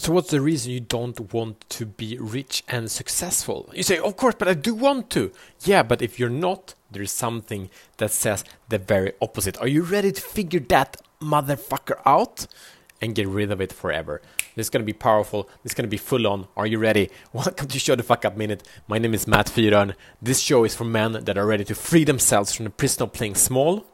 So, 0.00 0.12
what's 0.12 0.30
the 0.30 0.40
reason 0.40 0.70
you 0.70 0.78
don't 0.78 1.32
want 1.32 1.68
to 1.70 1.84
be 1.84 2.16
rich 2.20 2.62
and 2.68 2.88
successful? 2.88 3.68
You 3.74 3.82
say, 3.82 3.98
Of 3.98 4.16
course, 4.16 4.36
but 4.38 4.46
I 4.46 4.54
do 4.54 4.72
want 4.72 5.10
to. 5.10 5.32
Yeah, 5.64 5.82
but 5.82 6.02
if 6.02 6.20
you're 6.20 6.30
not, 6.30 6.74
there's 6.88 7.10
something 7.10 7.68
that 7.96 8.12
says 8.12 8.44
the 8.68 8.78
very 8.78 9.14
opposite. 9.20 9.58
Are 9.58 9.66
you 9.66 9.82
ready 9.82 10.12
to 10.12 10.20
figure 10.20 10.60
that 10.60 10.98
motherfucker 11.20 12.00
out 12.06 12.46
and 13.02 13.16
get 13.16 13.26
rid 13.26 13.50
of 13.50 13.60
it 13.60 13.72
forever? 13.72 14.22
This 14.54 14.66
is 14.66 14.70
to 14.70 14.78
be 14.84 14.92
powerful. 14.92 15.48
This 15.64 15.72
is 15.72 15.74
to 15.74 15.88
be 15.88 15.96
full 15.96 16.28
on. 16.28 16.46
Are 16.56 16.66
you 16.68 16.78
ready? 16.78 17.10
Welcome 17.32 17.66
to 17.66 17.78
Show 17.80 17.96
the 17.96 18.04
Fuck 18.04 18.24
Up 18.24 18.36
Minute. 18.36 18.62
My 18.86 18.98
name 18.98 19.14
is 19.14 19.26
Matt 19.26 19.46
Fyron. 19.46 19.96
This 20.22 20.38
show 20.38 20.62
is 20.62 20.76
for 20.76 20.84
men 20.84 21.24
that 21.24 21.36
are 21.36 21.46
ready 21.46 21.64
to 21.64 21.74
free 21.74 22.04
themselves 22.04 22.52
from 22.54 22.64
the 22.64 22.70
prison 22.70 23.02
of 23.02 23.12
playing 23.12 23.34
small, 23.34 23.84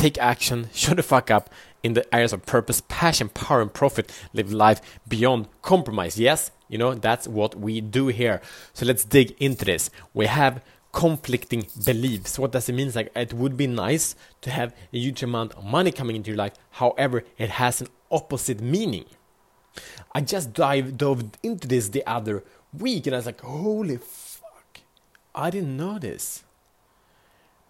take 0.00 0.16
action, 0.18 0.70
show 0.72 0.94
the 0.94 1.02
fuck 1.02 1.30
up, 1.30 1.50
in 1.82 1.92
the 1.92 2.14
areas 2.14 2.32
of 2.32 2.44
purpose, 2.46 2.82
passion, 2.88 3.28
power, 3.28 3.60
and 3.60 3.72
profit, 3.72 4.10
live 4.32 4.52
life 4.52 4.80
beyond 5.06 5.46
compromise. 5.62 6.18
Yes, 6.18 6.50
you 6.68 6.78
know, 6.78 6.94
that's 6.94 7.28
what 7.28 7.54
we 7.54 7.80
do 7.80 8.08
here. 8.08 8.40
So 8.72 8.86
let's 8.86 9.04
dig 9.04 9.34
into 9.38 9.64
this. 9.64 9.90
We 10.14 10.26
have 10.26 10.62
conflicting 10.92 11.66
beliefs. 11.84 12.38
What 12.38 12.52
does 12.52 12.68
it 12.68 12.74
mean? 12.74 12.86
It's 12.86 12.96
like 12.96 13.12
it 13.14 13.34
would 13.34 13.56
be 13.56 13.66
nice 13.66 14.14
to 14.40 14.50
have 14.50 14.74
a 14.92 14.98
huge 14.98 15.22
amount 15.22 15.52
of 15.52 15.64
money 15.64 15.92
coming 15.92 16.16
into 16.16 16.30
your 16.30 16.38
life. 16.38 16.54
However, 16.70 17.24
it 17.38 17.50
has 17.50 17.80
an 17.80 17.88
opposite 18.10 18.60
meaning. 18.60 19.04
I 20.14 20.22
just 20.22 20.52
dive 20.52 20.96
dove 20.96 21.30
into 21.42 21.68
this 21.68 21.90
the 21.90 22.06
other 22.06 22.42
week 22.76 23.06
and 23.06 23.14
I 23.14 23.18
was 23.18 23.26
like, 23.26 23.40
holy 23.42 23.98
fuck. 23.98 24.80
I 25.34 25.50
didn't 25.50 25.76
know 25.76 25.98
this. 25.98 26.42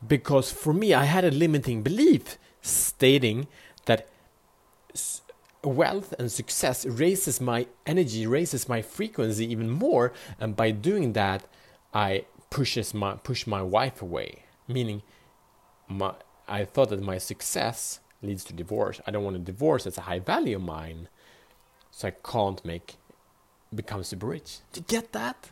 Because 0.07 0.51
for 0.51 0.73
me, 0.73 0.95
I 0.95 1.05
had 1.05 1.25
a 1.25 1.31
limiting 1.31 1.83
belief 1.83 2.39
stating 2.63 3.47
that 3.87 4.09
wealth 5.63 6.15
and 6.19 6.33
success 6.33 6.87
raises 6.87 7.41
my 7.41 7.67
energy, 7.87 8.27
raises 8.27 8.69
my 8.69 8.83
frequency 8.83 9.51
even 9.51 9.69
more, 9.71 10.13
and 10.39 10.57
by 10.57 10.71
doing 10.71 11.13
that, 11.13 11.45
I 11.93 12.25
pushes 12.49 12.95
my 12.95 13.15
push 13.15 13.47
my 13.47 13.63
wife 13.63 14.03
away. 14.03 14.45
Meaning, 14.67 15.03
my 15.89 16.15
I 16.49 16.65
thought 16.65 16.91
that 16.91 17.01
my 17.01 17.19
success 17.19 18.01
leads 18.23 18.45
to 18.45 18.53
divorce. 18.53 19.01
I 19.07 19.11
don't 19.11 19.25
want 19.25 19.37
a 19.37 19.41
divorce; 19.41 19.87
it's 19.87 19.99
a 19.99 20.03
high 20.03 20.19
value 20.19 20.57
of 20.57 20.63
mine, 20.63 21.09
so 21.91 22.09
I 22.09 22.13
can't 22.13 22.65
make 22.65 22.97
become 23.75 24.03
super 24.03 24.27
rich. 24.27 24.59
To 24.73 24.81
get 24.81 25.13
that, 25.13 25.51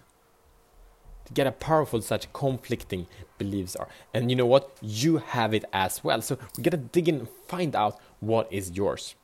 to 1.29 1.35
get 1.35 1.47
a 1.47 1.53
powerful 1.53 2.01
such 2.01 2.33
conflicting 2.33 3.07
beliefs 3.37 3.77
are. 3.77 3.89
And 4.13 4.31
you 4.31 4.37
know 4.37 4.47
what? 4.47 4.77
You 4.81 5.19
have 5.19 5.55
it 5.55 5.65
as 5.73 6.03
well. 6.03 6.21
So 6.23 6.39
we 6.57 6.63
gotta 6.63 6.79
dig 6.79 7.09
in 7.09 7.21
and 7.21 7.29
find 7.47 7.77
out 7.77 8.01
what 8.21 8.53
is 8.53 8.73
yours. 8.73 9.15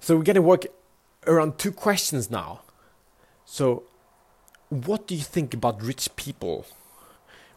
So 0.00 0.16
we're 0.16 0.24
gonna 0.24 0.42
work 0.42 0.66
around 1.26 1.58
two 1.58 1.72
questions 1.72 2.30
now. 2.30 2.62
So 3.44 3.84
what 4.68 5.06
do 5.06 5.14
you 5.14 5.22
think 5.22 5.54
about 5.54 5.82
rich 5.82 6.14
people? 6.16 6.66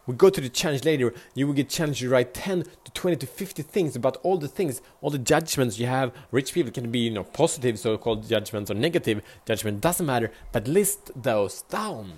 We 0.06 0.14
go 0.14 0.30
to 0.30 0.40
the 0.40 0.48
challenge 0.48 0.84
later. 0.84 1.12
You 1.34 1.48
will 1.48 1.54
get 1.54 1.68
challenged 1.68 1.98
to 2.00 2.08
write 2.08 2.32
10 2.32 2.62
to 2.84 2.92
20 2.92 3.16
to 3.16 3.26
50 3.26 3.62
things 3.62 3.96
about 3.96 4.18
all 4.22 4.38
the 4.38 4.46
things, 4.46 4.80
all 5.00 5.10
the 5.10 5.18
judgments 5.18 5.80
you 5.80 5.86
have. 5.86 6.12
Rich 6.30 6.54
people 6.54 6.70
can 6.70 6.92
be, 6.92 7.00
you 7.00 7.10
know, 7.10 7.24
positive 7.24 7.76
so-called 7.76 8.28
judgments 8.28 8.70
or 8.70 8.74
negative 8.74 9.20
judgment. 9.44 9.80
Doesn't 9.80 10.06
matter, 10.06 10.30
but 10.52 10.68
list 10.68 11.10
those 11.20 11.62
down. 11.62 12.12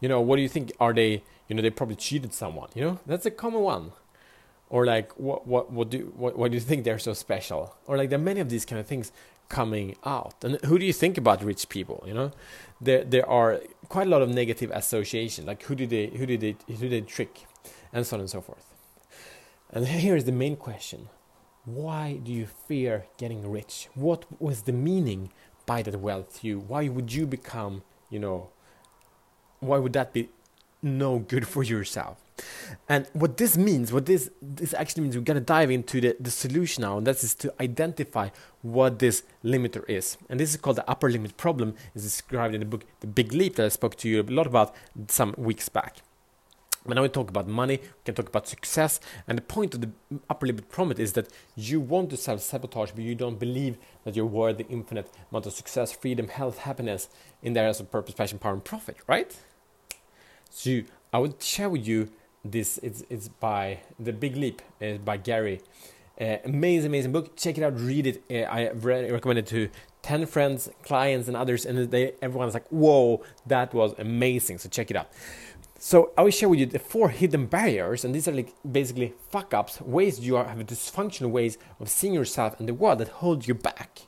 You 0.00 0.08
know, 0.08 0.20
what 0.20 0.36
do 0.36 0.42
you 0.42 0.48
think? 0.48 0.72
Are 0.80 0.92
they, 0.92 1.22
you 1.48 1.54
know, 1.54 1.62
they 1.62 1.70
probably 1.70 1.96
cheated 1.96 2.32
someone. 2.34 2.70
You 2.74 2.82
know, 2.82 3.00
that's 3.06 3.26
a 3.26 3.30
common 3.30 3.60
one. 3.60 3.92
Or 4.68 4.86
like, 4.86 5.18
what, 5.18 5.46
what, 5.48 5.72
what 5.72 5.90
do, 5.90 6.12
what, 6.16 6.38
what 6.38 6.52
do 6.52 6.56
you 6.56 6.60
think 6.60 6.84
they're 6.84 6.98
so 6.98 7.12
special? 7.12 7.74
Or 7.86 7.96
like, 7.96 8.08
there 8.08 8.18
are 8.18 8.22
many 8.22 8.38
of 8.38 8.48
these 8.48 8.64
kind 8.64 8.78
of 8.78 8.86
things 8.86 9.10
coming 9.48 9.96
out. 10.04 10.44
And 10.44 10.60
who 10.64 10.78
do 10.78 10.86
you 10.86 10.92
think 10.92 11.18
about 11.18 11.42
rich 11.42 11.68
people? 11.68 12.04
You 12.06 12.14
know, 12.14 12.30
there 12.80 13.04
there 13.04 13.28
are 13.28 13.60
quite 13.88 14.06
a 14.06 14.10
lot 14.10 14.22
of 14.22 14.28
negative 14.28 14.70
association. 14.72 15.44
Like, 15.44 15.64
who 15.64 15.74
do 15.74 15.86
they, 15.86 16.06
who 16.06 16.24
did 16.24 16.40
they, 16.40 16.56
who 16.68 16.88
did 16.88 16.92
they 16.92 17.00
trick, 17.00 17.46
and 17.92 18.06
so 18.06 18.16
on 18.16 18.20
and 18.20 18.30
so 18.30 18.40
forth. 18.40 18.74
And 19.70 19.86
here 19.86 20.16
is 20.16 20.24
the 20.24 20.32
main 20.32 20.56
question: 20.56 21.08
Why 21.64 22.20
do 22.22 22.32
you 22.32 22.46
fear 22.46 23.06
getting 23.18 23.50
rich? 23.50 23.88
What 23.94 24.24
was 24.40 24.62
the 24.62 24.72
meaning 24.72 25.32
by 25.66 25.82
that 25.82 26.00
wealth? 26.00 26.44
You, 26.44 26.60
why 26.60 26.88
would 26.88 27.12
you 27.12 27.26
become, 27.26 27.82
you 28.08 28.18
know, 28.18 28.50
why 29.60 29.78
would 29.78 29.92
that 29.92 30.12
be 30.12 30.28
no 30.82 31.18
good 31.18 31.46
for 31.46 31.62
yourself? 31.62 32.18
And 32.88 33.06
what 33.12 33.36
this 33.36 33.56
means, 33.56 33.92
what 33.92 34.06
this 34.06 34.30
this 34.40 34.72
actually 34.74 35.02
means, 35.02 35.16
we're 35.16 35.22
gonna 35.22 35.40
dive 35.40 35.70
into 35.70 36.00
the, 36.00 36.16
the 36.18 36.30
solution 36.30 36.82
now, 36.82 36.98
and 36.98 37.06
that 37.06 37.22
is 37.22 37.34
to 37.34 37.52
identify 37.60 38.30
what 38.62 38.98
this 38.98 39.22
limiter 39.44 39.84
is. 39.88 40.16
And 40.28 40.40
this 40.40 40.50
is 40.50 40.56
called 40.56 40.76
the 40.76 40.90
upper 40.90 41.10
limit 41.10 41.36
problem, 41.36 41.74
is 41.94 42.02
described 42.02 42.54
in 42.54 42.60
the 42.60 42.66
book 42.66 42.84
The 43.00 43.06
Big 43.06 43.32
Leap 43.32 43.56
that 43.56 43.66
I 43.66 43.68
spoke 43.68 43.96
to 43.96 44.08
you 44.08 44.22
a 44.22 44.24
lot 44.24 44.46
about 44.46 44.74
some 45.08 45.34
weeks 45.36 45.68
back. 45.68 45.98
But 46.86 46.94
now 46.94 47.02
we 47.02 47.10
talk 47.10 47.28
about 47.28 47.46
money, 47.46 47.76
we 47.76 48.04
can 48.06 48.14
talk 48.14 48.28
about 48.28 48.48
success, 48.48 49.00
and 49.28 49.36
the 49.36 49.42
point 49.42 49.74
of 49.74 49.82
the 49.82 49.90
upper 50.30 50.46
limit 50.46 50.70
problem 50.70 50.98
is 50.98 51.12
that 51.12 51.28
you 51.54 51.78
want 51.78 52.08
to 52.10 52.16
self 52.16 52.40
sabotage, 52.40 52.92
but 52.92 53.04
you 53.04 53.14
don't 53.14 53.38
believe 53.38 53.76
that 54.04 54.16
you're 54.16 54.24
worth 54.24 54.56
the 54.56 54.66
infinite 54.68 55.10
amount 55.30 55.44
of 55.44 55.52
success, 55.52 55.92
freedom, 55.92 56.28
health, 56.28 56.60
happiness 56.60 57.10
in 57.42 57.52
the 57.52 57.60
areas 57.60 57.80
of 57.80 57.90
purpose, 57.90 58.14
passion, 58.14 58.38
power, 58.38 58.54
and 58.54 58.64
profit, 58.64 58.96
right? 59.06 59.36
So 60.50 60.82
I 61.12 61.18
would 61.18 61.42
share 61.42 61.70
with 61.70 61.86
you 61.86 62.10
this. 62.44 62.78
It's 62.82 63.02
it's 63.08 63.28
by 63.28 63.80
The 63.98 64.12
Big 64.12 64.36
Leap. 64.36 64.60
It's 64.80 65.02
by 65.02 65.16
Gary. 65.16 65.60
Uh, 66.20 66.36
amazing, 66.44 66.88
amazing 66.88 67.12
book. 67.12 67.36
Check 67.36 67.56
it 67.56 67.62
out. 67.62 67.78
Read 67.80 68.06
it. 68.06 68.22
Uh, 68.30 68.50
I 68.50 68.70
re- 68.70 69.10
recommend 69.10 69.38
it 69.38 69.46
to 69.48 69.70
ten 70.02 70.26
friends, 70.26 70.68
clients, 70.82 71.28
and 71.28 71.36
others, 71.36 71.64
and 71.64 71.90
they 71.90 72.14
everyone's 72.20 72.54
like, 72.54 72.68
"Whoa, 72.68 73.22
that 73.46 73.72
was 73.72 73.94
amazing!" 73.98 74.58
So 74.58 74.68
check 74.68 74.90
it 74.90 74.96
out. 74.96 75.08
So 75.78 76.12
I 76.18 76.22
will 76.22 76.30
share 76.30 76.50
with 76.50 76.58
you 76.58 76.66
the 76.66 76.78
four 76.78 77.08
hidden 77.08 77.46
barriers, 77.46 78.04
and 78.04 78.14
these 78.14 78.28
are 78.28 78.32
like 78.32 78.52
basically 78.70 79.14
fuck 79.30 79.54
ups, 79.54 79.80
ways 79.80 80.20
you 80.20 80.36
are, 80.36 80.44
have 80.44 80.58
dysfunctional 80.58 81.30
ways 81.30 81.56
of 81.78 81.88
seeing 81.88 82.12
yourself 82.12 82.58
and 82.58 82.68
the 82.68 82.74
world 82.74 82.98
that 82.98 83.08
hold 83.08 83.48
you 83.48 83.54
back. 83.54 84.02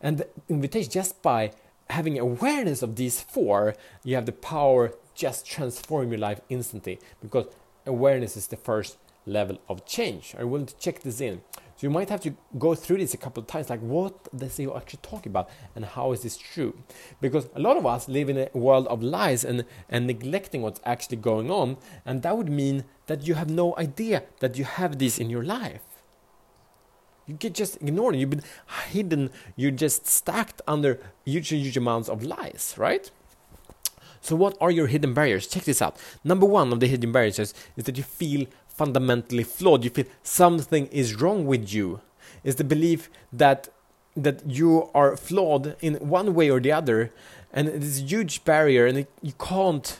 And 0.00 0.18
the 0.18 0.28
invitation 0.48 0.90
just 0.90 1.20
by 1.20 1.52
having 1.90 2.18
awareness 2.18 2.82
of 2.82 2.96
these 2.96 3.20
four, 3.20 3.74
you 4.04 4.14
have 4.14 4.24
the 4.24 4.32
power 4.32 4.94
just 5.16 5.46
transform 5.46 6.10
your 6.10 6.18
life 6.18 6.40
instantly 6.48 7.00
because 7.20 7.46
awareness 7.86 8.36
is 8.36 8.46
the 8.46 8.56
first 8.56 8.98
level 9.26 9.58
of 9.68 9.84
change. 9.84 10.34
You 10.38 10.46
willing 10.46 10.66
to 10.66 10.76
check 10.76 11.00
this 11.00 11.20
in? 11.20 11.40
So 11.76 11.86
you 11.86 11.90
might 11.90 12.08
have 12.08 12.20
to 12.22 12.34
go 12.58 12.74
through 12.74 12.98
this 12.98 13.12
a 13.12 13.18
couple 13.18 13.42
of 13.42 13.46
times, 13.46 13.68
like 13.68 13.80
what 13.80 14.14
does 14.34 14.56
he 14.56 14.64
actually 14.64 15.00
talk 15.02 15.26
about 15.26 15.50
and 15.74 15.84
how 15.84 16.12
is 16.12 16.22
this 16.22 16.38
true? 16.38 16.78
Because 17.20 17.48
a 17.54 17.60
lot 17.60 17.76
of 17.76 17.84
us 17.84 18.08
live 18.08 18.30
in 18.30 18.38
a 18.38 18.48
world 18.54 18.86
of 18.86 19.02
lies 19.02 19.44
and, 19.44 19.64
and 19.90 20.06
neglecting 20.06 20.62
what's 20.62 20.80
actually 20.86 21.18
going 21.18 21.50
on, 21.50 21.76
and 22.06 22.22
that 22.22 22.36
would 22.36 22.48
mean 22.48 22.84
that 23.08 23.26
you 23.26 23.34
have 23.34 23.50
no 23.50 23.76
idea 23.76 24.22
that 24.40 24.56
you 24.56 24.64
have 24.64 24.98
this 24.98 25.18
in 25.18 25.28
your 25.28 25.42
life. 25.42 25.82
You 27.26 27.34
get 27.34 27.54
just 27.54 27.76
ignored. 27.82 28.16
You've 28.16 28.30
been 28.30 28.42
hidden. 28.88 29.30
You're 29.56 29.72
just 29.72 30.06
stacked 30.06 30.62
under 30.66 31.00
huge, 31.24 31.48
huge 31.48 31.76
amounts 31.76 32.08
of 32.08 32.22
lies, 32.22 32.74
right? 32.78 33.10
So, 34.20 34.36
what 34.36 34.56
are 34.60 34.70
your 34.70 34.86
hidden 34.86 35.14
barriers? 35.14 35.46
Check 35.46 35.64
this 35.64 35.82
out. 35.82 35.96
Number 36.24 36.46
one 36.46 36.72
of 36.72 36.80
the 36.80 36.86
hidden 36.86 37.12
barriers 37.12 37.38
is, 37.38 37.54
that 37.76 37.96
you 37.96 38.02
feel 38.02 38.46
fundamentally 38.68 39.44
flawed. 39.44 39.84
You 39.84 39.90
feel 39.90 40.06
something 40.22 40.86
is 40.88 41.14
wrong 41.14 41.46
with 41.46 41.72
you. 41.72 42.00
Is 42.44 42.56
the 42.56 42.64
belief 42.64 43.10
that 43.32 43.68
that 44.16 44.48
you 44.48 44.90
are 44.94 45.16
flawed 45.16 45.76
in 45.80 45.94
one 45.96 46.34
way 46.34 46.50
or 46.50 46.58
the 46.58 46.72
other, 46.72 47.12
and 47.52 47.68
it's 47.68 47.98
a 47.98 48.02
huge 48.02 48.44
barrier, 48.44 48.86
and 48.86 48.98
it, 48.98 49.10
you 49.22 49.34
can't 49.38 49.98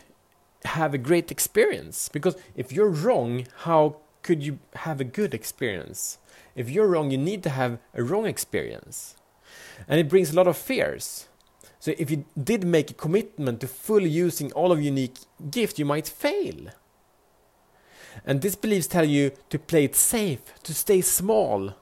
have 0.65 0.95
a 0.95 0.99
great 0.99 1.31
experience 1.31 2.09
because 2.09 2.37
if 2.57 2.73
you're 2.73 2.89
wrong, 2.89 3.47
how 3.59 3.97
could 4.23 4.43
you 4.43 4.59
have 4.75 5.01
a 5.01 5.05
good 5.05 5.35
experience? 5.35 6.19
If 6.55 6.71
you're 6.71 6.89
wrong, 6.89 7.11
you 7.11 7.19
need 7.19 7.43
to 7.43 7.51
have 7.51 7.79
a 7.95 8.03
wrong 8.03 8.27
experience, 8.27 9.17
and 9.87 10.01
it 10.01 10.09
brings 10.09 10.33
a 10.33 10.37
lot 10.37 10.47
of 10.47 10.57
fears. 10.57 11.29
So 11.79 11.95
if 11.99 12.11
you 12.11 12.25
did 12.43 12.65
make 12.65 12.91
a 12.91 12.95
commitment 12.95 13.61
to 13.61 13.69
fully 13.69 14.09
using 14.09 14.53
all 14.53 14.73
of 14.73 14.83
unique 14.83 15.19
gift, 15.51 15.79
you 15.79 15.85
might 15.85 16.09
fail. 16.09 16.71
And 18.25 18.41
these 18.41 18.57
beliefs 18.57 18.87
tell 18.87 19.05
you 19.05 19.33
to 19.51 19.59
play 19.59 19.85
it 19.85 19.95
safe, 19.95 20.41
to 20.63 20.75
stay 20.75 21.01
small. 21.01 21.75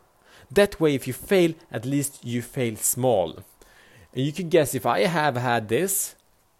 That 0.50 0.81
way, 0.81 0.94
if 0.94 1.06
you 1.06 1.12
fail, 1.12 1.55
at 1.70 1.85
least 1.85 2.25
you 2.25 2.43
fail 2.43 2.76
small. 2.76 3.38
And 4.12 4.25
you 4.25 4.32
can 4.32 4.49
guess 4.49 4.75
if 4.75 4.87
I 4.87 5.00
have 5.00 5.37
had 5.37 5.69
this, 5.69 6.17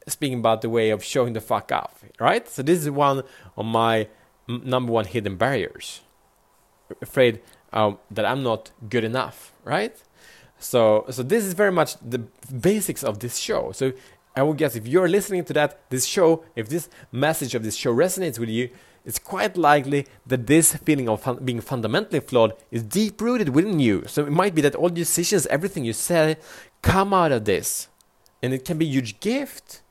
speaking 0.07 0.39
about 0.39 0.63
the 0.63 0.69
way 0.71 0.91
of 0.91 1.05
showing 1.05 1.33
the 1.33 1.41
fuck 1.41 1.73
up, 1.73 1.99
right? 2.21 2.49
So 2.49 2.63
this 2.63 2.81
is 2.81 2.91
one 2.91 3.23
of 3.57 3.67
my 3.67 4.09
number 4.49 4.93
one 4.93 5.07
hidden 5.07 5.37
barriers. 5.37 6.01
Afraid 7.01 7.41
um, 7.73 7.99
that 8.11 8.25
I'm 8.25 8.43
not 8.43 8.71
good 8.89 9.05
enough, 9.05 9.53
right? 9.65 9.97
So, 10.65 11.05
so 11.11 11.23
this 11.23 11.45
is 11.45 11.53
very 11.53 11.73
much 11.73 11.97
the 11.99 12.19
basics 12.61 13.05
of 13.05 13.19
this 13.19 13.37
show. 13.37 13.73
So, 13.73 13.93
I 14.37 14.43
would 14.43 14.57
guess 14.57 14.75
if 14.75 14.89
you're 14.89 15.09
listening 15.09 15.45
to 15.45 15.53
that, 15.53 15.79
this 15.91 16.07
show, 16.07 16.45
if 16.57 16.69
this 16.69 16.89
message 17.13 17.55
of 17.55 17.63
this 17.63 17.77
show 17.77 17.95
resonates 17.95 18.39
with 18.39 18.49
you, 18.49 18.71
it's 19.05 19.19
quite 19.19 19.57
likely 19.57 20.07
that 20.27 20.47
this 20.47 20.75
feeling 20.75 21.09
of 21.09 21.23
fun- 21.23 21.45
being 21.45 21.61
fundamentally 21.61 22.21
flawed 22.21 22.55
is 22.71 22.83
deep 22.83 23.21
rooted 23.21 23.51
within 23.51 23.79
you. 23.79 24.05
So 24.07 24.25
it 24.25 24.33
might 24.33 24.55
be 24.55 24.63
that 24.63 24.75
all 24.75 24.89
decisions, 24.89 25.47
everything 25.47 25.85
you 25.85 25.93
say, 25.93 26.37
come 26.83 27.13
out 27.13 27.31
of 27.31 27.45
this. 27.45 27.89
And 28.43 28.53
it 28.53 28.65
can 28.65 28.79
be 28.79 28.87
a 28.87 28.91
huge 28.91 29.21
gift, 29.21 29.83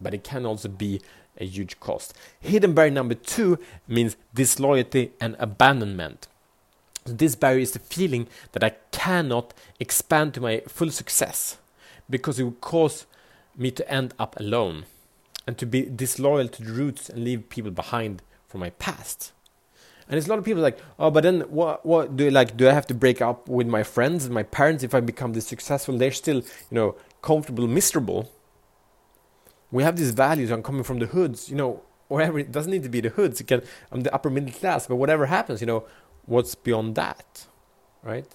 but 0.00 0.14
it 0.14 0.24
can 0.24 0.46
also 0.46 0.68
be 0.68 1.02
a 1.38 1.44
huge 1.44 1.80
cost. 1.80 2.16
Hidden 2.38 2.72
barrier 2.72 2.92
number 2.92 3.14
two 3.14 3.58
means 3.88 4.16
disloyalty 4.32 5.12
and 5.20 5.36
abandonment. 5.38 6.28
So 7.06 7.14
this 7.14 7.34
barrier 7.34 7.60
is 7.60 7.72
the 7.72 7.78
feeling 7.80 8.28
that 8.52 8.62
I 8.62 8.70
cannot 9.00 9.54
expand 9.78 10.34
to 10.34 10.40
my 10.40 10.60
full 10.68 10.90
success 10.90 11.56
because 12.08 12.38
it 12.38 12.44
would 12.44 12.60
cause 12.60 13.06
me 13.56 13.70
to 13.70 13.90
end 13.90 14.12
up 14.18 14.38
alone 14.38 14.84
and 15.46 15.56
to 15.56 15.64
be 15.64 15.80
disloyal 16.04 16.48
to 16.48 16.62
the 16.62 16.72
roots 16.72 17.08
and 17.08 17.24
leave 17.24 17.48
people 17.48 17.70
behind 17.70 18.22
from 18.46 18.60
my 18.60 18.70
past. 18.70 19.32
And 20.06 20.14
there's 20.14 20.26
a 20.26 20.30
lot 20.30 20.38
of 20.38 20.44
people 20.44 20.62
like, 20.62 20.78
oh, 20.98 21.10
but 21.10 21.22
then 21.22 21.40
what? 21.42 21.86
What 21.86 22.16
do 22.16 22.28
like? 22.30 22.56
Do 22.56 22.68
I 22.68 22.72
have 22.72 22.88
to 22.88 22.94
break 22.94 23.22
up 23.22 23.48
with 23.48 23.68
my 23.68 23.84
friends 23.84 24.24
and 24.24 24.34
my 24.34 24.42
parents 24.42 24.82
if 24.82 24.92
I 24.94 25.00
become 25.00 25.32
this 25.32 25.46
successful? 25.46 25.96
They're 25.96 26.20
still, 26.24 26.38
you 26.70 26.76
know, 26.78 26.96
comfortable, 27.22 27.66
miserable. 27.68 28.30
We 29.70 29.84
have 29.84 29.96
these 29.96 30.10
values. 30.10 30.50
I'm 30.50 30.64
coming 30.64 30.82
from 30.82 30.98
the 30.98 31.06
hoods, 31.06 31.48
you 31.48 31.56
know, 31.56 31.82
whatever. 32.08 32.40
It 32.40 32.50
doesn't 32.50 32.72
need 32.72 32.82
to 32.82 32.88
be 32.88 33.00
the 33.00 33.10
hoods. 33.10 33.40
It 33.40 33.46
can. 33.46 33.62
I'm 33.92 34.00
the 34.00 34.12
upper 34.12 34.30
middle 34.30 34.52
class, 34.52 34.88
but 34.88 34.96
whatever 34.96 35.26
happens, 35.26 35.60
you 35.60 35.68
know, 35.68 35.84
what's 36.26 36.54
beyond 36.56 36.96
that, 36.96 37.46
right? 38.02 38.26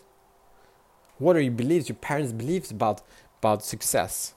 What 1.18 1.36
are 1.36 1.42
your 1.42 1.54
beliefs? 1.54 1.90
Your 1.90 1.96
parents' 1.96 2.34
beliefs 2.34 2.72
about 2.72 3.02
about 3.40 3.64
success? 3.64 4.34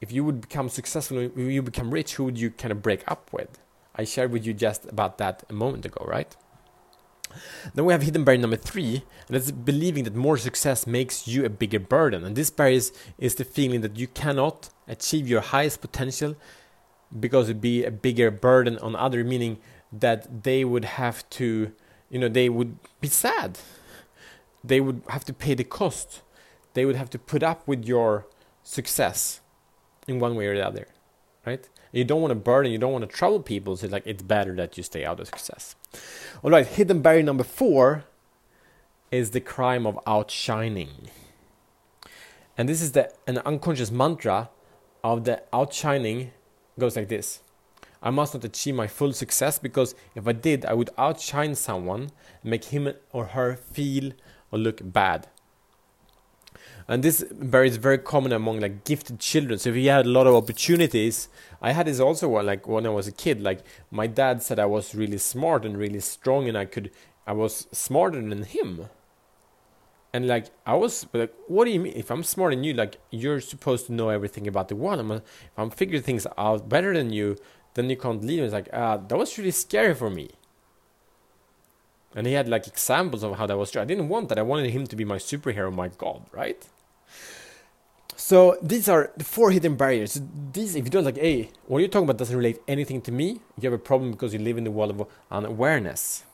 If 0.00 0.12
you 0.12 0.24
would 0.24 0.40
become 0.40 0.68
successful, 0.68 1.18
if 1.18 1.36
you 1.36 1.62
become 1.62 1.92
rich, 1.92 2.14
who 2.14 2.24
would 2.24 2.38
you 2.38 2.50
kind 2.50 2.70
of 2.70 2.82
break 2.82 3.02
up 3.10 3.30
with? 3.32 3.58
I 3.96 4.04
shared 4.04 4.30
with 4.30 4.46
you 4.46 4.54
just 4.54 4.84
about 4.84 5.18
that 5.18 5.42
a 5.50 5.52
moment 5.52 5.84
ago, 5.84 6.04
right? 6.06 6.36
Then 7.74 7.84
we 7.84 7.92
have 7.92 8.02
hidden 8.02 8.24
barrier 8.24 8.40
number 8.40 8.56
three, 8.56 9.02
and 9.26 9.34
that's 9.34 9.50
believing 9.50 10.04
that 10.04 10.14
more 10.14 10.36
success 10.36 10.86
makes 10.86 11.26
you 11.26 11.44
a 11.44 11.48
bigger 11.48 11.80
burden. 11.80 12.24
And 12.24 12.36
this 12.36 12.50
barrier 12.50 12.76
is, 12.76 12.92
is 13.18 13.34
the 13.34 13.44
feeling 13.44 13.80
that 13.80 13.98
you 13.98 14.06
cannot 14.06 14.70
achieve 14.86 15.28
your 15.28 15.40
highest 15.40 15.80
potential 15.80 16.36
because 17.18 17.48
it'd 17.48 17.60
be 17.60 17.84
a 17.84 17.90
bigger 17.90 18.30
burden 18.30 18.78
on 18.78 18.94
other, 18.94 19.24
meaning 19.24 19.58
that 19.92 20.44
they 20.44 20.64
would 20.64 20.84
have 20.84 21.28
to, 21.30 21.72
you 22.10 22.18
know, 22.18 22.28
they 22.28 22.48
would 22.48 22.78
be 23.00 23.08
sad. 23.08 23.58
They 24.62 24.80
would 24.80 25.02
have 25.08 25.24
to 25.26 25.32
pay 25.32 25.54
the 25.54 25.64
cost. 25.64 26.22
They 26.74 26.84
would 26.84 26.96
have 26.96 27.10
to 27.10 27.18
put 27.18 27.42
up 27.42 27.66
with 27.66 27.84
your 27.84 28.26
success 28.62 29.40
in 30.06 30.18
one 30.20 30.34
way 30.34 30.46
or 30.46 30.56
the 30.56 30.66
other, 30.66 30.88
right? 31.46 31.68
You 31.92 32.04
don't 32.04 32.20
want 32.20 32.32
to 32.32 32.36
burden, 32.36 32.70
you 32.70 32.78
don't 32.78 32.92
want 32.92 33.08
to 33.08 33.16
trouble 33.16 33.40
people, 33.40 33.76
so 33.76 33.86
like 33.86 34.06
it's 34.06 34.22
better 34.22 34.54
that 34.56 34.76
you 34.76 34.82
stay 34.82 35.04
out 35.04 35.20
of 35.20 35.26
success. 35.26 35.74
All 36.42 36.50
right, 36.50 36.66
hidden 36.66 37.00
barrier 37.00 37.22
number 37.22 37.44
four 37.44 38.04
is 39.10 39.30
the 39.30 39.40
crime 39.40 39.86
of 39.86 39.98
outshining. 40.06 41.08
And 42.56 42.68
this 42.68 42.82
is 42.82 42.92
the 42.92 43.12
an 43.26 43.38
unconscious 43.38 43.90
mantra 43.90 44.50
of 45.02 45.24
the 45.24 45.42
outshining 45.52 46.32
goes 46.78 46.96
like 46.96 47.08
this. 47.08 47.40
I 48.02 48.10
must 48.10 48.34
not 48.34 48.44
achieve 48.44 48.74
my 48.74 48.86
full 48.86 49.12
success 49.12 49.58
because 49.58 49.94
if 50.14 50.28
I 50.28 50.32
did, 50.32 50.64
I 50.64 50.74
would 50.74 50.90
outshine 50.96 51.54
someone 51.54 52.10
make 52.44 52.66
him 52.66 52.92
or 53.12 53.26
her 53.26 53.56
feel 53.56 54.12
or 54.50 54.58
look 54.58 54.80
bad. 54.82 55.28
And 56.90 57.02
this 57.02 57.20
is 57.20 57.30
very 57.76 57.98
common 57.98 58.32
among 58.32 58.60
like 58.60 58.84
gifted 58.84 59.20
children. 59.20 59.58
So 59.58 59.70
if 59.70 59.76
you 59.76 59.90
had 59.90 60.06
a 60.06 60.08
lot 60.08 60.26
of 60.26 60.34
opportunities 60.34 61.28
i 61.60 61.72
had 61.72 61.86
this 61.86 62.00
also 62.00 62.28
like 62.40 62.66
when 62.68 62.86
i 62.86 62.88
was 62.88 63.08
a 63.08 63.12
kid 63.12 63.40
like 63.40 63.60
my 63.90 64.06
dad 64.06 64.42
said 64.42 64.58
i 64.58 64.66
was 64.66 64.94
really 64.94 65.18
smart 65.18 65.64
and 65.64 65.76
really 65.76 66.00
strong 66.00 66.48
and 66.48 66.56
i 66.56 66.64
could 66.64 66.90
i 67.26 67.32
was 67.32 67.66
smarter 67.72 68.20
than 68.20 68.42
him. 68.42 68.86
And 70.14 70.26
like 70.26 70.46
i 70.66 70.74
was 70.74 71.06
like 71.12 71.34
what 71.48 71.66
do 71.66 71.70
you 71.70 71.80
mean? 71.80 71.92
If 71.94 72.10
i'm 72.10 72.22
smarter 72.22 72.56
than 72.56 72.64
you 72.64 72.72
like 72.72 72.96
you're 73.10 73.40
supposed 73.40 73.86
to 73.86 73.92
know 73.92 74.08
everything 74.08 74.46
about 74.46 74.68
the 74.68 74.76
world. 74.76 75.00
I'm 75.00 75.10
if 75.10 75.22
i'm 75.56 75.70
figuring 75.70 76.02
things 76.02 76.26
out 76.38 76.68
better 76.68 76.94
than 76.94 77.12
you 77.12 77.36
then 77.74 77.90
you 77.90 77.96
can't 77.96 78.24
leave. 78.24 78.42
It's 78.42 78.52
like 78.52 78.68
uh, 78.72 78.96
that 78.96 79.16
was 79.16 79.36
really 79.38 79.50
scary 79.50 79.94
for 79.94 80.10
me 80.10 80.30
and 82.14 82.26
he 82.26 82.32
had 82.32 82.48
like 82.48 82.66
examples 82.66 83.22
of 83.22 83.36
how 83.36 83.46
that 83.46 83.56
was 83.56 83.70
true. 83.70 83.82
I 83.82 83.84
didn't 83.84 84.08
want 84.08 84.28
that. 84.28 84.38
I 84.38 84.42
wanted 84.42 84.70
him 84.70 84.86
to 84.86 84.96
be 84.96 85.04
my 85.04 85.16
superhero, 85.16 85.72
my 85.72 85.88
god, 85.88 86.22
right? 86.32 86.66
So 88.16 88.58
these 88.60 88.88
are 88.88 89.12
the 89.16 89.24
four 89.24 89.50
hidden 89.52 89.76
barriers. 89.76 90.20
These, 90.52 90.74
if 90.74 90.84
you 90.84 90.90
don't 90.90 91.04
like, 91.04 91.18
hey, 91.18 91.50
what 91.66 91.78
you're 91.78 91.88
talking 91.88 92.04
about 92.04 92.18
doesn't 92.18 92.36
relate 92.36 92.60
anything 92.66 93.00
to 93.02 93.12
me, 93.12 93.40
you 93.58 93.70
have 93.70 93.72
a 93.72 93.78
problem 93.78 94.10
because 94.10 94.32
you 94.32 94.40
live 94.40 94.58
in 94.58 94.64
the 94.64 94.70
world 94.70 94.90
of 94.90 95.06
unawareness. 95.30 96.24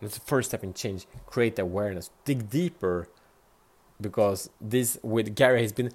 That's 0.00 0.14
the 0.18 0.24
first 0.24 0.50
step 0.50 0.64
in 0.64 0.72
change. 0.74 1.06
Create 1.26 1.58
awareness. 1.58 2.10
Dig 2.24 2.48
deeper, 2.48 3.08
because 4.00 4.50
this 4.60 4.98
with 5.02 5.34
Gary 5.34 5.62
has 5.62 5.72
been 5.72 5.90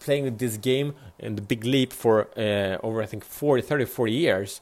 playing 0.00 0.24
with 0.24 0.38
this 0.38 0.56
game 0.56 0.94
and 1.18 1.36
the 1.36 1.42
Big 1.42 1.64
Leap 1.64 1.92
for 1.92 2.28
uh, 2.36 2.78
over 2.82 3.02
I 3.02 3.06
think 3.06 3.24
40, 3.24 3.62
30, 3.62 3.84
40 3.84 4.12
years, 4.12 4.60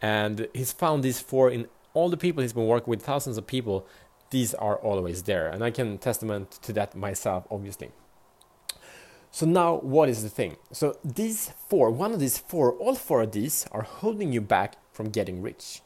and 0.00 0.48
he's 0.52 0.72
found 0.72 1.02
these 1.02 1.20
four 1.20 1.50
in 1.50 1.68
all 1.94 2.08
the 2.08 2.16
people 2.16 2.42
he's 2.42 2.52
been 2.52 2.66
working 2.66 2.90
with, 2.90 3.02
thousands 3.02 3.38
of 3.38 3.46
people. 3.46 3.86
These 4.30 4.54
are 4.54 4.76
always 4.76 5.24
there, 5.24 5.48
and 5.48 5.62
I 5.62 5.70
can 5.70 5.98
testament 5.98 6.52
to 6.62 6.72
that 6.72 6.96
myself, 6.96 7.46
obviously. 7.50 7.90
So 9.30 9.46
now 9.46 9.76
what 9.76 10.08
is 10.08 10.22
the 10.22 10.28
thing? 10.28 10.56
So 10.72 10.98
these 11.02 11.52
four, 11.68 11.90
one 11.90 12.12
of 12.12 12.20
these 12.20 12.38
four, 12.38 12.72
all 12.72 12.94
four 12.94 13.22
of 13.22 13.32
these 13.32 13.66
are 13.72 13.82
holding 13.82 14.32
you 14.32 14.42
back 14.42 14.76
from 14.92 15.08
getting 15.08 15.40
rich. 15.40 15.80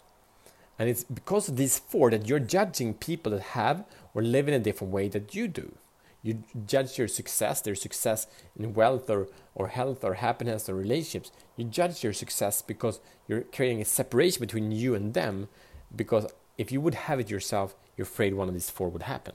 And 0.79 0.89
it's 0.89 1.05
because 1.05 1.49
of 1.49 1.57
these 1.57 1.79
four 1.79 2.11
that 2.11 2.29
you're 2.29 2.41
judging 2.41 2.95
people 2.95 3.33
that 3.33 3.43
have 3.55 3.85
or 4.15 4.23
live 4.23 4.49
in 4.49 4.55
a 4.55 4.59
different 4.59 4.93
way 4.93 5.09
that 5.09 5.35
you 5.35 5.49
do. 5.49 5.77
You 6.23 6.43
judge 6.67 6.99
your 6.99 7.07
success, 7.07 7.61
their 7.61 7.77
success 7.77 8.27
in 8.59 8.75
wealth 8.75 9.09
or, 9.09 9.29
or 9.55 9.69
health 9.69 10.03
or 10.03 10.15
happiness 10.15 10.69
or 10.69 10.75
relationships. 10.75 11.31
You 11.57 11.67
judge 11.67 12.03
your 12.03 12.13
success 12.13 12.63
because 12.63 12.99
you're 13.29 13.43
creating 13.43 13.81
a 13.81 13.85
separation 13.85 14.41
between 14.41 14.73
you 14.73 14.97
and 14.97 15.15
them. 15.15 15.49
Because 15.95 16.27
if 16.59 16.73
you 16.73 16.81
would 16.81 16.95
have 16.95 17.21
it 17.21 17.31
yourself, 17.31 17.75
you're 17.97 18.07
afraid 18.07 18.35
one 18.35 18.49
of 18.49 18.55
these 18.55 18.71
four 18.71 18.89
would 18.89 19.03
happen. 19.03 19.35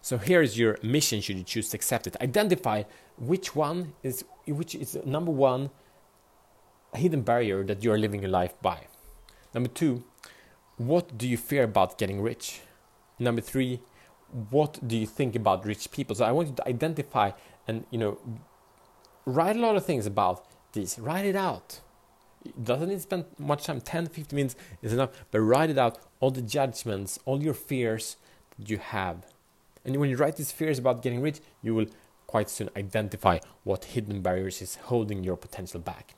So 0.00 0.18
here 0.18 0.42
is 0.42 0.58
your 0.58 0.78
mission 0.82 1.20
should 1.20 1.36
you 1.36 1.44
choose 1.44 1.70
to 1.70 1.76
accept 1.76 2.06
it. 2.06 2.16
Identify 2.20 2.84
which 3.16 3.54
one 3.54 3.94
is 4.02 4.24
which 4.46 4.74
is 4.74 4.96
number 5.04 5.32
one 5.32 5.70
hidden 6.94 7.22
barrier 7.22 7.64
that 7.64 7.82
you 7.82 7.92
are 7.92 7.98
living 7.98 8.22
your 8.22 8.30
life 8.30 8.54
by. 8.62 8.86
Number 9.52 9.68
two, 9.68 10.04
what 10.76 11.18
do 11.18 11.28
you 11.28 11.36
fear 11.36 11.64
about 11.64 11.98
getting 11.98 12.20
rich? 12.20 12.60
Number 13.18 13.40
three, 13.40 13.80
what 14.50 14.78
do 14.86 14.96
you 14.96 15.06
think 15.06 15.34
about 15.34 15.66
rich 15.66 15.90
people? 15.90 16.14
So 16.14 16.24
I 16.24 16.32
want 16.32 16.48
you 16.48 16.54
to 16.54 16.68
identify 16.68 17.32
and 17.66 17.84
you 17.90 17.98
know 17.98 18.18
write 19.26 19.56
a 19.56 19.58
lot 19.58 19.76
of 19.76 19.84
things 19.84 20.06
about 20.06 20.46
this. 20.72 20.98
Write 20.98 21.26
it 21.26 21.36
out. 21.36 21.80
Doesn't 22.62 22.88
need 22.88 22.96
to 22.96 23.00
spend 23.00 23.24
much 23.38 23.64
time, 23.64 23.80
10, 23.80 24.06
15 24.06 24.36
minutes 24.36 24.56
is 24.82 24.92
enough, 24.92 25.10
but 25.30 25.40
write 25.40 25.70
it 25.70 25.78
out, 25.78 25.98
all 26.20 26.30
the 26.30 26.42
judgments, 26.42 27.18
all 27.24 27.42
your 27.42 27.54
fears 27.54 28.16
that 28.58 28.68
you 28.68 28.78
have. 28.78 29.26
And 29.84 29.96
when 29.96 30.10
you 30.10 30.16
write 30.16 30.36
these 30.36 30.52
fears 30.52 30.78
about 30.78 31.02
getting 31.02 31.20
rich, 31.20 31.40
you 31.62 31.74
will 31.74 31.86
quite 32.26 32.50
soon 32.50 32.68
identify 32.76 33.38
what 33.64 33.86
hidden 33.86 34.20
barriers 34.20 34.60
is 34.60 34.76
holding 34.76 35.24
your 35.24 35.36
potential 35.36 35.80
back. 35.80 36.14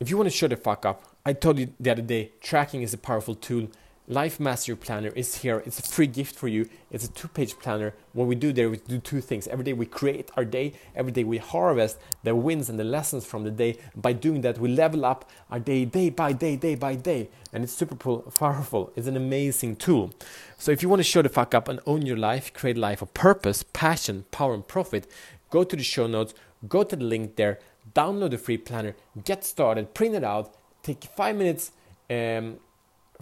If 0.00 0.10
you 0.10 0.16
want 0.16 0.28
to 0.28 0.36
shut 0.36 0.50
the 0.50 0.56
fuck 0.56 0.84
up, 0.84 1.02
I 1.24 1.32
told 1.32 1.58
you 1.58 1.72
the 1.78 1.90
other 1.90 2.02
day, 2.02 2.32
tracking 2.40 2.82
is 2.82 2.92
a 2.92 2.98
powerful 2.98 3.34
tool 3.34 3.68
Life 4.08 4.40
Mastery 4.40 4.74
Planner 4.74 5.10
is 5.10 5.36
here. 5.36 5.62
It's 5.64 5.78
a 5.78 5.82
free 5.82 6.08
gift 6.08 6.34
for 6.34 6.48
you. 6.48 6.68
It's 6.90 7.04
a 7.04 7.12
two 7.12 7.28
page 7.28 7.56
planner. 7.60 7.94
What 8.14 8.26
we 8.26 8.34
do 8.34 8.52
there, 8.52 8.68
we 8.68 8.78
do 8.78 8.98
two 8.98 9.20
things. 9.20 9.46
Every 9.46 9.64
day 9.64 9.74
we 9.74 9.86
create 9.86 10.28
our 10.36 10.44
day, 10.44 10.72
every 10.96 11.12
day 11.12 11.22
we 11.22 11.38
harvest 11.38 11.98
the 12.24 12.34
wins 12.34 12.68
and 12.68 12.80
the 12.80 12.84
lessons 12.84 13.24
from 13.24 13.44
the 13.44 13.52
day. 13.52 13.78
By 13.94 14.12
doing 14.12 14.40
that, 14.40 14.58
we 14.58 14.70
level 14.70 15.04
up 15.04 15.30
our 15.52 15.60
day, 15.60 15.84
day 15.84 16.10
by 16.10 16.32
day, 16.32 16.56
day 16.56 16.74
by 16.74 16.96
day. 16.96 17.28
And 17.52 17.62
it's 17.62 17.72
super 17.72 17.94
powerful. 17.94 18.92
It's 18.96 19.06
an 19.06 19.16
amazing 19.16 19.76
tool. 19.76 20.12
So 20.58 20.72
if 20.72 20.82
you 20.82 20.88
want 20.88 20.98
to 20.98 21.04
show 21.04 21.22
the 21.22 21.28
fuck 21.28 21.54
up 21.54 21.68
and 21.68 21.78
own 21.86 22.04
your 22.04 22.16
life, 22.16 22.52
create 22.52 22.78
a 22.78 22.80
life 22.80 23.02
of 23.02 23.14
purpose, 23.14 23.62
passion, 23.72 24.24
power, 24.32 24.52
and 24.52 24.66
profit, 24.66 25.06
go 25.48 25.62
to 25.62 25.76
the 25.76 25.84
show 25.84 26.08
notes, 26.08 26.34
go 26.68 26.82
to 26.82 26.96
the 26.96 27.04
link 27.04 27.36
there, 27.36 27.60
download 27.94 28.32
the 28.32 28.38
free 28.38 28.58
planner, 28.58 28.96
get 29.22 29.44
started, 29.44 29.94
print 29.94 30.16
it 30.16 30.24
out, 30.24 30.56
take 30.82 31.04
five 31.04 31.36
minutes. 31.36 31.70
Um, 32.10 32.58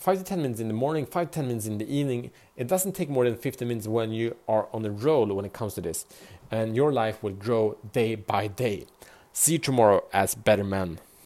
five 0.01 0.17
to 0.17 0.25
10 0.25 0.41
minutes 0.41 0.61
in 0.61 0.69
the 0.69 0.75
morning, 0.75 1.05
five 1.05 1.31
to 1.31 1.35
10 1.37 1.49
minutes 1.49 1.67
in 1.67 1.77
the 1.77 1.95
evening. 1.95 2.31
It 2.57 2.67
doesn't 2.67 2.93
take 2.93 3.11
more 3.11 3.25
than 3.25 3.37
15 3.37 3.69
minutes 3.69 3.87
when 3.87 4.13
you 4.13 4.35
are 4.49 4.67
on 4.73 4.85
a 4.87 4.91
roll 4.91 5.27
when 5.27 5.45
it 5.45 5.53
comes 5.53 5.75
to 5.75 5.83
this. 5.83 6.07
And 6.51 6.75
your 6.75 6.91
life 6.91 7.23
will 7.23 7.35
grow 7.35 7.77
day 7.93 8.15
by 8.15 8.47
day. 8.47 8.87
See 9.33 9.53
you 9.53 9.59
tomorrow 9.59 10.05
as 10.13 10.35
better 10.35 10.65
man. 10.65 11.01